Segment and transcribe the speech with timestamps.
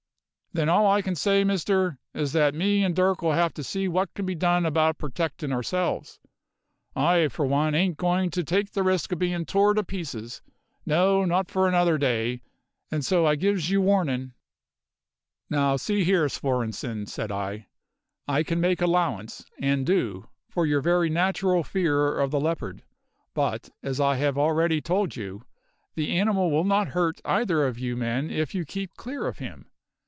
[0.53, 3.87] "Then all I can say, Mister, is that me and Dirk 'll have to see
[3.87, 6.19] what can be done about purtectin' ourselves.
[6.93, 10.41] I, for one, ain't goin' to take the risk of bein' tore to pieces;
[10.85, 12.41] no, not for another day,
[12.91, 14.33] and so I gives you warnin'."
[15.49, 17.67] "Now, see here, Svorenssen," said I.
[18.27, 22.83] "I can make allowance and do for your very natural fear of the leopard;
[23.33, 25.45] but, as I have already told you,
[25.95, 29.67] the animal will not hurt either of you men if you keep clear of him.